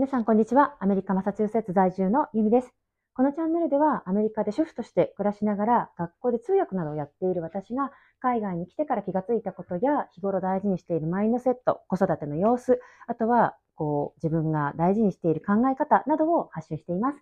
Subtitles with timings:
[0.00, 0.78] 皆さん、こんにちは。
[0.80, 2.72] アメリカ・マサチューセッツ在住のユミです。
[3.12, 17.18] このチャンネルでは、アメリカで主婦として暮らしながら、学校で通訳などをやっている私が、海外に来てから気がついたことや、日頃大事にしているマインドセット、子育ての様子、あとは、こう、自分が大事にしている考え方などを発信しています。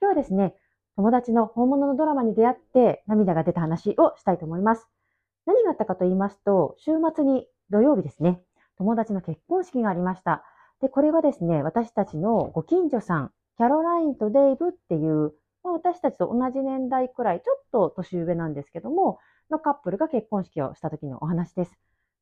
[0.00, 0.56] 今日はですね、
[0.96, 4.88] 友達の本物のドラマに出会って涙が出た話をしたいと思います。
[5.46, 8.42] 何があったかと言いますと、週末に土曜日ですね、
[8.78, 10.42] 友達の結婚式がありました。
[10.80, 19.18] で、これはですね、私たちのご近所さん、キャロラインとデイブっていう、まあ、私たちと同じ年代くらい、ちょっと年上なんですけども、
[19.50, 21.70] のカップルが結婚式をした時のお話です。
[21.70, 21.74] ち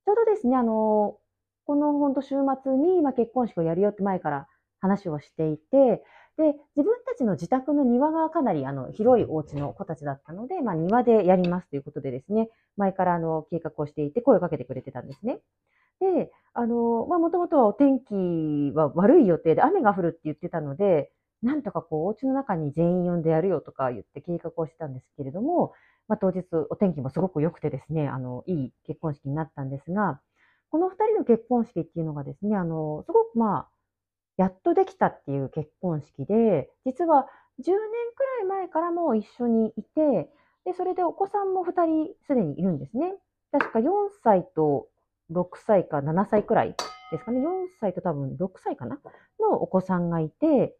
[0.08, 1.18] ょうどですね、あの、
[1.66, 4.46] この本当週末に、まあ、結婚式をやるよって前から
[4.80, 6.04] 話をしていて、
[6.36, 15.40] で、自分たちの自宅の庭がかなりあの広いお家の子たちだったので、まあ、庭でやりますということでですね、前からあの計画をしていて声をかけてくれてたんですね。
[16.00, 21.10] で、あの、まあ、もともとはお天気は悪い予定で雨が降るって言ってたので、
[21.42, 25.72] なんとかこう、お家の中に全員呼んでやるよとか言って計画をしてたんですけれども、
[26.08, 30.20] まあ、当日お天気もすごく良くてですね、あの、いい結婚式になったんですが、
[30.70, 33.68] この二人の結婚式っていうのがですね、あの、すごくまあ、
[34.36, 37.28] やっとできたっていう結婚式で、実は
[37.60, 37.76] 10年
[38.16, 40.30] くらい前からも一緒にいて、
[40.64, 43.14] で、それでお子さんも2人すでにいるんですね。
[43.52, 44.88] 確か4歳と
[45.34, 46.74] 6歳か7歳くらい
[47.10, 47.40] ですかね。
[47.40, 47.44] 4
[47.80, 48.98] 歳と多分6歳かな？
[49.40, 50.76] のお子さんがいて、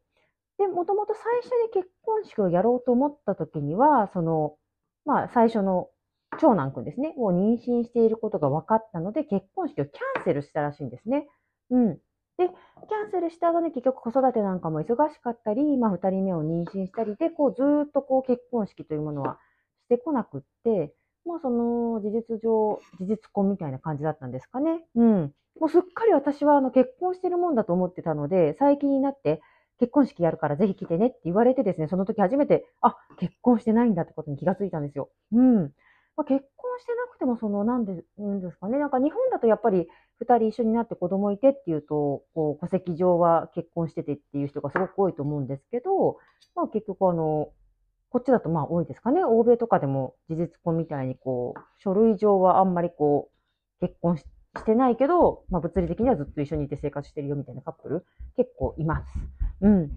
[0.58, 4.55] で、もともと最初に結婚式をやろうと思った時には、その、
[5.05, 5.88] まあ最初の
[6.41, 11.28] 長男くんですね、を妊娠していることが分かったので、結婚式をキャンセルしたらしいんですね。
[11.70, 11.94] うん。
[11.94, 12.00] で、
[12.39, 19.39] キャンセルした後に結局子育てなんかも忙しかったり、まあ二人目を妊娠したりで、こうずっとこう結婚式というものは
[19.86, 20.94] してこなくって、
[21.25, 24.84] もうその事実上、事実婚みたいな感じだったんですかね。
[24.94, 25.33] うん。
[25.58, 29.40] もうすっかり私はあの結婚してるもんだと思ってたので、最近になって
[29.79, 35.11] 結婚式やるからぜひ来てねって言われてですね、その時初めて、あ、結婚してないんだってことに気がついたんですよ。
[35.33, 35.73] うん。
[36.17, 38.79] まあ、結婚してなくても、その、なんで、言うんですかね。
[38.79, 39.89] なんか日本だとやっぱり
[40.20, 46.18] 二人一緒になって子供いてっていうと、こう、戸籍上は結婚しててっていう人がすごく多いと思うんですけど、
[46.55, 47.48] まあ結局あの、
[48.14, 49.25] こっちだとまあ多いですかね。
[49.25, 53.29] 欧米とかでも事実婚みたいにこう、書類上はあんまりこ
[53.80, 54.25] う、結婚し
[54.64, 59.07] てないけど、まあ物理的にはずっと一緒にいて生活してるよみたいなカップル結構います。
[59.63, 59.91] うん。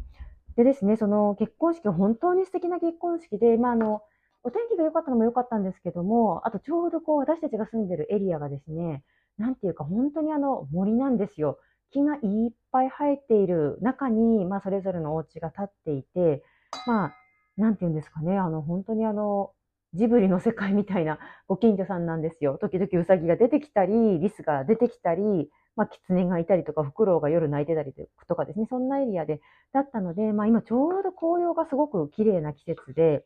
[0.56, 4.02] でですね、その結婚式、本当に素敵な結婚式で、まああの、
[4.42, 9.04] お天気が良かったのも良かったんですけども、あとちょうどこう私たちが住んでるエリアがですね、
[9.38, 11.60] なんていうか本当にあの森なんですよ。
[11.92, 16.44] 木がいっぱい生えている中に、まあそれぞれのお家が建っていて、
[16.88, 17.14] まあ、
[17.58, 19.52] なんていうんですかね、あの本当にあの、
[19.94, 22.58] ジブリの世界みたいなご近所さんなんですよ。
[22.60, 27.94] 時々ウサギが出てきたり、リスが出てきたり、まあ、キツネがいたりとか、フクロウが夜泣いてたり
[28.28, 29.42] とかですね、そんなエリアで、
[29.74, 33.26] だったので、まあ今ちょうど紅葉がすごく綺麗な季節で、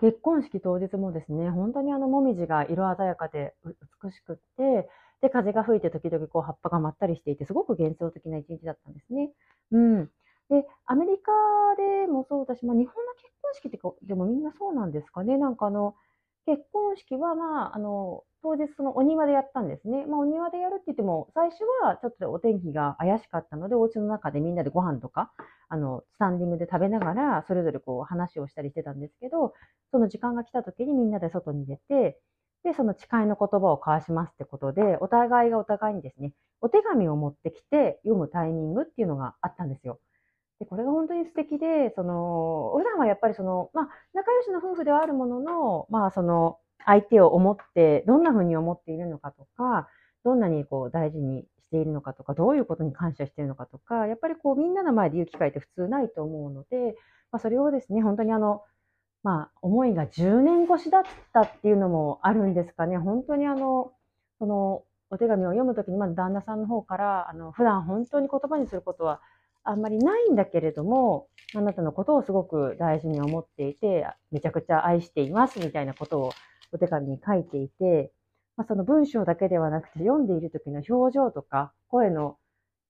[0.00, 3.54] 結婚式当日もですね、本当にあの、もみじが色鮮やかで
[4.02, 4.88] 美しくって、
[5.22, 9.30] で、風が吹いて時々こう葉っぱがまったりしていて、すごく幻想的な一日だったんですね。
[9.72, 10.10] うん。
[10.50, 11.32] で、アメリカ
[11.76, 15.38] でもそうだし、まあ、日本の結婚式ってでもみんなそうなんですかね。
[15.38, 15.94] なんかあの、
[16.46, 20.06] 結婚式は、まあ、あの、当日そのお庭でやったんですね。
[20.06, 25.32] まあ、お庭でやるって言っても、最初はちょっとお天気が怪しかったので、お家の中でみんなでご飯とか、
[25.68, 29.52] あの、スタンディングで食べながら、それぞれこう話をしたりしてたんですけど、
[29.90, 32.20] その時間が来た時にみんなで外に出て、
[32.62, 39.98] で、その誓いの言葉を交わしますってことで、お互いがお互いにですね、お手紙を持ってきて読むタイミングっていうのがあったんですよ。
[40.58, 49.88] で、これが本当に素敵で、その、普段はやっぱりその、まあ、仲良しの夫婦ではあるものの、まあ、その、相手を思って、どんな風に思っているのかとか、
[50.24, 56.96] どんなにこう大事にしているのかとか、どういうことに感謝しているのかとか、やっぱりこうみんなの前で言う機会って普通ないと思うので、
[57.32, 58.62] まあ、それをですね、本当にあの、
[59.22, 61.02] まあ、思いが10年越しだっ
[61.32, 62.96] たっていうのもあるんですかね。
[62.96, 63.92] 本当にあの、
[64.38, 69.20] その、お手紙を読むときに、まず旦那さんの方から、あの、普段本当に言葉にすることは
[69.66, 76.32] あんまりないんだけれども、あなたのことをすごく大事に思っていて、めちゃくちゃ愛していますみたいなことを
[76.72, 78.12] お手紙に書いていて、
[78.56, 82.36] まあ、その文章だけではなくて読んでいる時の表情とか、声の、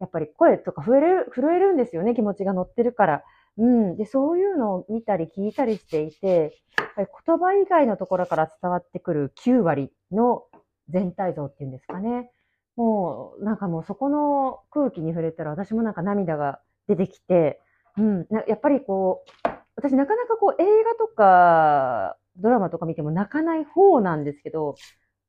[0.01, 3.25] やっぱり声とか震える、震えるんですよね、気持ちが乗ってるから。
[3.59, 3.97] うん。
[3.97, 6.57] で、そういうのを見たり聞いたりしていて、
[6.97, 10.45] 言葉以外のところから伝わってくる9割の
[10.89, 12.31] 全体像っていうんですかね。
[12.77, 17.61] もう、なんかもうそこの空気に触れたら私もなんか涙が出てきて、
[17.99, 24.77] うん、やっぱりこう、私なかなかこう映画とかドラマとか見ても泣かない方なんですけど、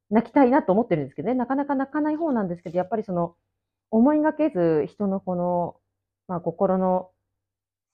[0.09, 3.36] 泣きたいなと思ってるんですけどね、なかなか泣かない方なんですけど、やっぱりその、
[3.92, 5.77] 思いがけず人のこの
[6.27, 7.09] まあ、心の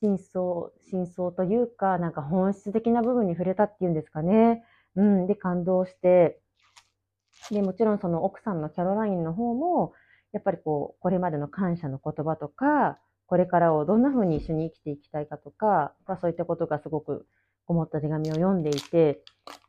[0.02, 4.64] 真相、真相というか、なんか本質的な部分に触れたっていうんですかね。
[4.96, 5.28] うん。
[5.28, 6.40] で、感動して、
[7.52, 9.94] で、もちろんその奥さんのキャロラインの方も、
[10.32, 13.00] やっぱりこう、これまでの感謝の言葉とか、
[13.34, 17.26] これからをどんな風に一緒に生きていきたいかとか、ま、そういったことがすごく
[17.66, 19.22] 思った手紙を読んでいて、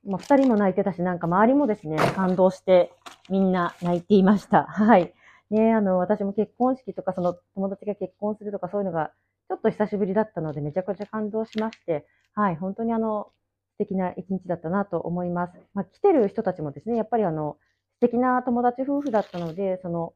[0.06, 2.92] まあ、二人も泣いてたし、なんか周りもですね、感動して
[3.30, 4.64] みんな泣いていました。
[4.68, 5.14] はい。
[5.48, 9.12] ねあの、私も結婚式とか、その友達が結婚するとかそういうのが
[9.48, 13.30] ちょっと久しぶりだったので、めちゃくちゃ感動しまして、はい、本当にあの、
[13.78, 15.54] 素敵な一日だったなと思います。
[15.72, 17.56] まあ、来てる人たちもですね、やっぱりあの、
[17.94, 20.12] 素敵な友達夫婦だったので、その、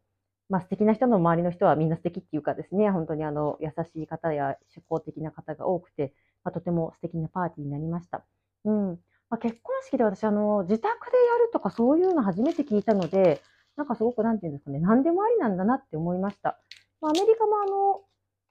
[0.48, 6.14] まあ、素敵な人の周りの人はみんな素敵っていうかですね、本当にあの、優しい方や社交的な方が多くて、
[6.44, 8.24] まあ、とても素敵なパーティーになりました。
[8.64, 9.00] うん。
[9.30, 13.42] まあ、結婚式で私、あの、自宅でやるとかそういうの初めて聞いたので、
[13.76, 16.58] なんかすごくなんていうんですかね、何でもありなんだなって思いました。
[17.00, 18.02] まあ、アメリカもあの、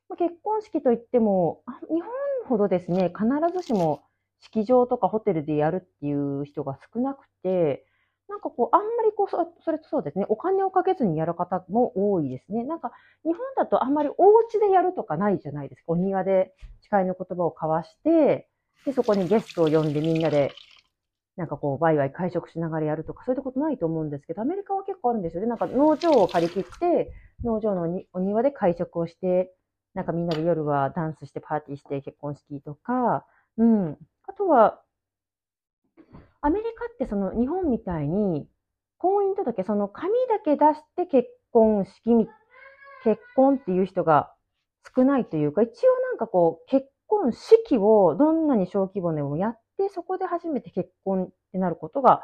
[0.09, 2.09] まあ結婚式といっても、日本
[2.47, 4.03] ほどですね、必ずしも
[4.39, 7.86] 式場とかホテルでやるっていう人が少なくて、
[8.29, 12.63] なんかこう、あんまりこう、それとそうですね、お金をかけずにやる方も多いですね。
[12.63, 12.91] なんか、
[13.23, 15.93] 日本だとあんまりお家でやるとかないじゃないですか。
[15.93, 16.53] お庭で
[16.89, 18.49] 誓いの言葉を交わして、
[18.85, 20.51] で、そこにゲストを呼んでみんなで、
[21.37, 25.47] なんかこう、ワイワイ会食しながらやるとか、そういったことないと思うんですけど、アメリカは結構あるんですよね。
[25.47, 27.13] なんか農場を借り切って、
[27.43, 29.53] 農場のお庭で会食をして、
[29.93, 33.25] なんかみんなで夜はダンスしてパーティーして結婚式とか、
[33.57, 33.97] うん。
[34.27, 34.81] あとは、
[36.47, 38.47] アメリカってその日本みたいに
[38.97, 42.29] 婚姻届、その紙だけ出して結婚式
[43.03, 44.31] 結婚っていう人が
[44.95, 45.71] 少ないというか、一応
[46.09, 52.21] なんかこう、結婚式をどんなに小規模でもやって、そこで初めて結婚ってなることが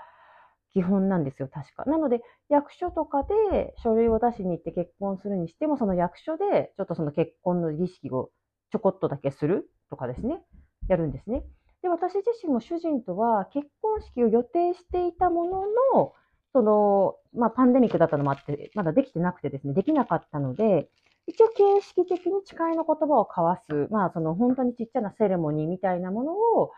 [0.71, 1.83] 基本なんですよ、確か。
[1.83, 8.31] なので、役所とかで書類を出しに行って結婚するにしても、その役所でちょっとその結婚の儀式を
[8.71, 10.41] ちょこっとだけするとかですね、
[10.87, 11.43] やるんですね。
[11.83, 15.61] で、私自身も主人とは結婚式を予定していたもの
[15.93, 16.13] の、
[16.53, 20.89] その、まあ、パンデミックだったのもあって、まだできてなくてですね、できなかったので、
[21.27, 26.71] 一応形式的に誓いの言葉を交わす、まあ、その本当にちっちゃなセレモニーみたいなものを、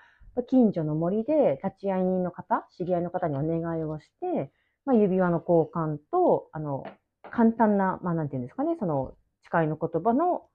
[0.48, 4.51] 近所の森で立ち会い人の方、知り合いの方にお願いをして、
[4.86, 6.86] まあ、指輪の交換と、あの、
[7.31, 9.13] 簡単な、まあ、なんていうんですかね、その、
[9.51, 10.48] 誓いの言葉の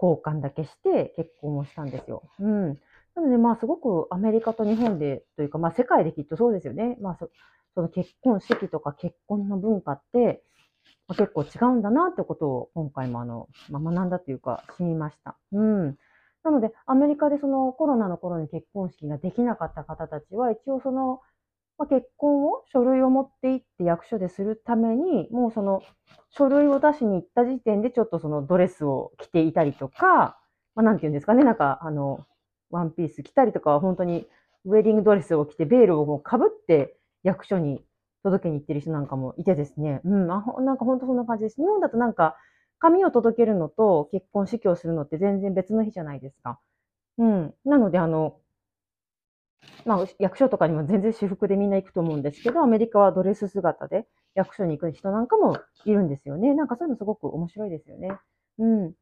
[0.00, 2.22] 交換だけして結婚をしたんですよ。
[2.40, 2.78] うん。
[3.18, 6.96] なので、まあ、すごくアメリカと日本で、というか、まあ、世界できっとそうですよね。
[7.00, 7.28] まあ、そ
[7.74, 10.42] その結婚式とか結婚の文化って、
[11.08, 15.36] まあ、結構違うんだなってことを今回もあの、まあ、学んだというか、知りました。
[15.52, 15.96] うん。
[16.44, 21.20] なので、アメリカでそのコロナの頃に結婚式ができなかった方たちは、一応その、
[21.76, 25.82] まあ、結婚を書類を持って行って役所でするために、もうその
[26.30, 30.38] 書類を出しに行った時点でちょっとそのドレスを着ていたりとか、
[30.74, 32.26] まあ、なんて言うんですかね、なんかあの、
[32.70, 34.26] ワンピース着たりとかは本当に
[34.64, 37.82] ウェディングドレスを着てベールをもう被って役所に
[38.22, 41.56] 届けに行ってる人なんかもいてですね、うん、あなんか本当そんな感じです。
[41.56, 42.36] 日本だとなんか
[42.78, 46.60] 紙を届けるのと結婚式をするのって全然別の日じゃないですか。
[47.18, 47.54] うん。
[47.64, 48.38] なので、あの、
[49.84, 56.54] まあ、役所とかにも全然私服でみんな行くと思うんですけど、アメリカはドレス姿で役所に行く人なんかもいるんですよね。
[56.54, 58.16] なんかそういうのすごく面白いですよね。
[58.58, 58.94] うん。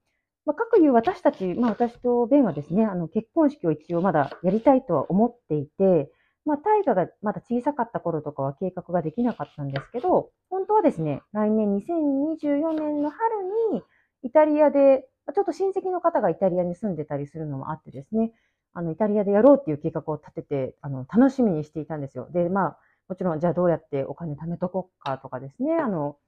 [0.47, 6.11] まあ、各いう私たち、まあ私とベンはですね、あの結婚式を一応まだやりたいとは思っていて、
[6.45, 13.83] まあ大河がまだ小さかった頃とかは計画ができなかったんですけど、本当はですね、来年2024年の春に
[14.23, 18.33] イタリアで、ちょっと親戚の方がイタリアに住んでたりするのもあってですね、
[18.73, 22.29] あの、イタリアでやろうっていう計画を立てて、あの、楽しみにしていたんですよ。
[22.31, 26.19] で、まあ、もちろん、じゃあどうやってお金貯めとこっかとかですね、あの、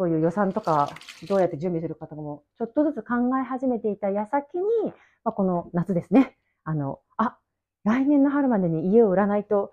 [0.00, 0.88] そういう予算とか、
[1.28, 4.64] どうやって準備するかとかも、ちょっとずつ考え始めていた矢先に、
[5.24, 7.36] まあ、この夏ですね、あの、あ、
[7.84, 9.72] 来年の春までに家を売らないと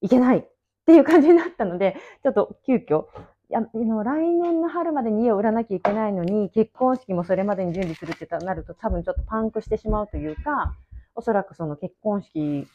[0.00, 0.44] いけないっ
[0.86, 3.04] ていう感じになったので、ちょっと急遽、
[3.48, 10.74] やあの来年の春までに家を売らなきゃいけないのに、結婚式もそれまでに準備するってなると多分ちょっとパンクしてしまうというか、
[11.14, 12.66] おそらくその結婚式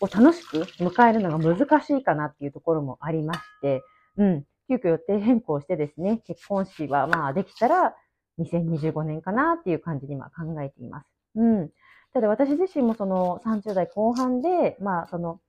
[0.00, 3.82] を楽しく迎えるのが難しいかなっていうところもありまして、
[4.16, 7.94] うん、急遽予定変更してですね、結婚式はまあできたら
[8.38, 11.06] 2025年かなっていう感じに今考えています。
[11.36, 11.70] うん。
[12.12, 15.40] ただ私自身もその30代後半で、まあその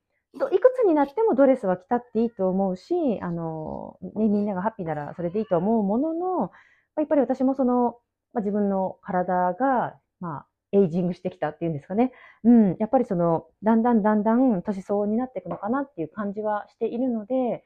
[0.52, 6.52] いくつになってもドレスは着たっていいと思うし、あの、ね、みんながハッピーならそれでいいと思うものの、
[6.98, 7.98] やっぱり私もその、
[8.34, 12.12] まあ、自分の体が、まあ、エイジングしてきたっていうんですかね。
[12.44, 12.76] うん。
[12.80, 17.64] やっぱりその、だんだんだんだん年相応になっていくのかなっていう感じはしているので、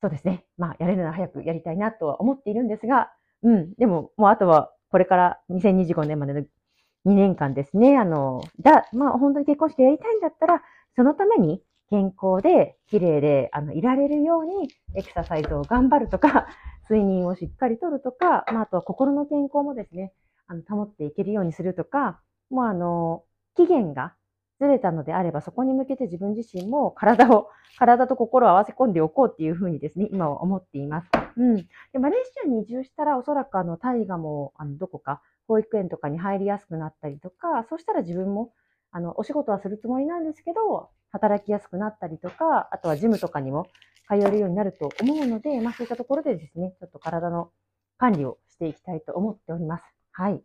[0.00, 0.44] そうですね。
[0.56, 3.10] まあ、やれるなら早くやりたいなとは思っているんですが、
[3.42, 3.74] うん。
[3.74, 10.62] でも、もうあとはこれから2025年までの2年間ですね、あの、だ、まあ本当に結婚式やりたいんだったら、
[10.96, 16.46] そのために健康で綺麗であのいられるようにエクササイズを頑張るとか、
[16.88, 20.12] 睡眠をしっかりとるとか、まあ、あとは心の健康もですね、
[20.46, 23.24] あの保っていけるようにするとか、もうあの、
[23.56, 24.14] 期限が
[24.60, 27.48] ずれたのであれば、そこに向けて自分自身も体を、
[27.78, 31.08] 体と心を合わせ込んでおこうっていうふうにですね、今は思っています。
[31.36, 31.56] うん。
[31.92, 38.52] で、マレーシアに移住したら、おそらくあの、大河も、あの、どこか、保育園とかに入りやすくなったりとか、そしたら自分も、
[38.90, 43.66] あの、お仕事はするつもりなんですけど、働きやすくなったりとか、あとはジムとかにも
[44.08, 47.50] 通えるようになると思うので、まあそういったところでですね、ちょっと体の
[47.96, 49.84] 管理をしていきたいと思っております。
[50.12, 50.42] はい。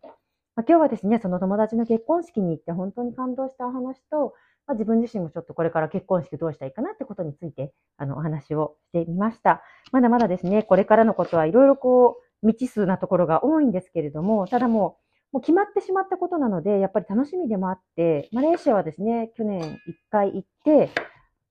[0.55, 4.33] まあ、今日はですね、その友達の結婚式に行って本当に感動したお話と、
[4.67, 9.63] まあ、自分自身もちょっとこれから結婚式どうしたらいいかなってことについて、あの、お話をしてみました。
[9.91, 14.97] まだまだですね、これからのことはいろいろこう、未知数なところが多いんですけれども、ただも
[15.31, 20.91] う、もう決まってしまったことなので、やっぱり楽しみでもあって、マレーシアはですね、去年一回行って、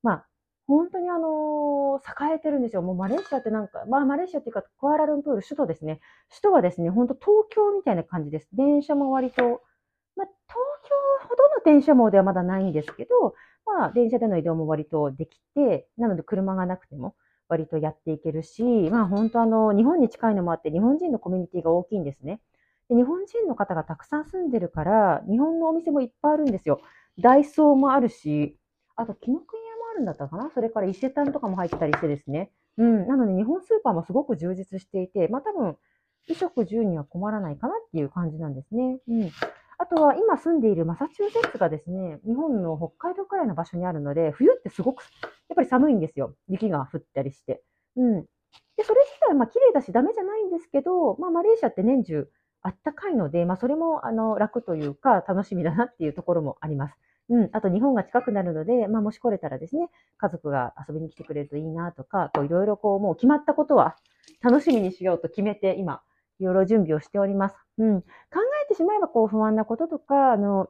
[0.02, 0.26] まあ、
[0.66, 2.82] 本当にあのー、栄えてるんですよ。
[2.82, 6.00] もうマレーシアってなんか、まあマレーシアっていうか、クアラルンプール、首都ですね。
[6.30, 8.48] 首都はですね、本当東京みたいな感じです。
[8.52, 9.42] 電車も割と、
[10.16, 13.34] まあ東京ほどの電車網ではまだないんですけど、
[13.66, 17.14] まあ電車での移動も割とできて、なので車がなくても
[17.48, 22.40] 割とやっていけるし、まあ本当あの、日本に近いのもあって、日本人のコミュニティが大きいんですね。
[22.88, 26.80] で日本人の方がたくさん住んでるから、日本のお店もいっぱいあるんですよ。
[27.18, 28.56] ダイソーもあるし、
[28.96, 29.61] あと、紀ノ国
[29.92, 30.50] あるんだったかな？
[30.54, 32.50] それから伊勢丹とかも入ったりしてですね。
[32.78, 33.06] うん。
[33.06, 35.76] なので日本スーパーもすごく充実していて、まあ多分、
[36.26, 38.98] 衣食住には困らないかなっていう感じなんですね。
[39.08, 39.30] うん。
[39.78, 46.36] あとは今住んでいるマサチューセッツがですね、日本の北海道くらいの場所にあるので、冬ってすごく、やっぱり寒いんですよ。
[46.48, 47.62] 雪が降ったりして。
[47.96, 48.22] うん。
[48.76, 52.28] で、それ自体まあ綺麗だしダメじゃないんですけど、まあマレーシアって年中
[52.62, 56.94] あったかいので、まあそれもあの楽というか楽しみだなっていうところもあります。
[57.28, 59.88] うん、あと日本が近くなるので、まあ、もし来れたらですね、
[60.18, 63.96] 家族が遊びに来てくれるといいなとか、いろいろこう、もう決まったことは
[64.42, 66.02] 楽しみにしようと決めて、今、
[66.40, 67.56] いろいろ準備をしております。
[67.78, 68.00] うん。
[68.02, 68.08] 考
[68.64, 70.68] えてしまえば、こう、不安なこととか、あの、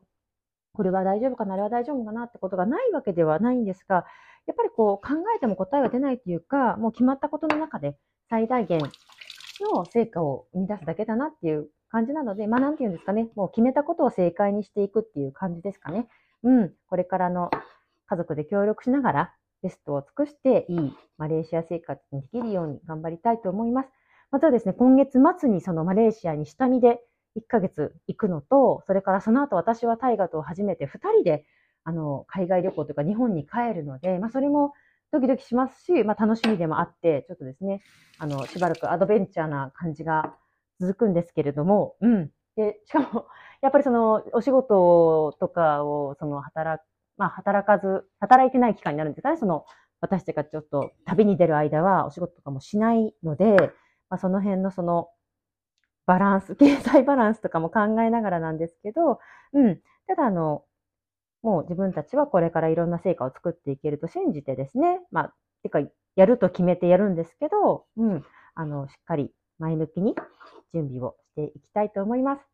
[0.75, 4.07] これは大丈夫かな、あれは大丈夫かなってことがないわけではないんですが、
[4.47, 7.97] やっぱりこう、考えても答えは出ないというか、もう決まったことの中で
[8.29, 8.81] 最大限
[9.61, 16.09] の成果を生み出すだけだなっていう感じなので、まあなんていうんですかね、もう決めたことを正解にしていくっていう感じですかね。
[16.43, 17.51] うん、これからの
[18.07, 23.89] 家族で協力しながら、ベストを尽くしていいマレーシア生活にできるように頑張りたいと思います。
[24.31, 27.01] またはですね、今月末にそのマレーシアに下見で
[27.37, 31.45] 1ヶ月行くのと、それからその後私は大河と初めて2人で
[31.85, 34.73] あの海外旅行というか日本に帰るので、まあそれも
[35.13, 37.83] ドキドキしますし、まあ楽しみでもあって、ちょっとですね、
[38.19, 40.35] あの、しばらくアドベンチャーな感じが
[40.81, 42.31] 続くんですけれども、うん。
[42.57, 43.27] で、しかも、
[43.63, 46.83] やっぱりその、お仕事とかを、その、働、
[47.17, 49.37] まあ、働かず、働いてない期間になるんですかね。
[49.37, 49.65] その、
[50.01, 53.73] 私たちがちょっと旅に出る間はお仕事とかもしないので、
[54.11, 55.09] まあ、その辺のその、
[56.07, 59.21] バランス、 経済バランスとかも考えながらなんですけど、
[59.53, 59.81] うん。
[60.09, 60.65] ただ、あの、
[61.43, 65.81] もう自分たちはこれからいろんな成果を作っていけると信じてですね、まあ、てか、
[66.17, 68.25] やると決めてやるんですけど、うん。
[68.55, 70.15] あの、しっかり前向きに
[70.75, 72.52] 準備をしていきたいと思います。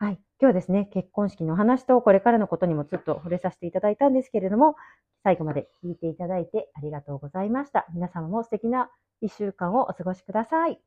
[0.00, 0.14] はい。
[0.14, 4.74] 今日はですね、結婚式の話とこれからのことにもちょっと触れさせていただいたんですけれども、
[5.24, 7.86] 最後まで聞いていただいてありがとうございました。
[7.92, 8.90] 皆様も素敵な
[9.20, 10.80] 一週間をお過ごしください。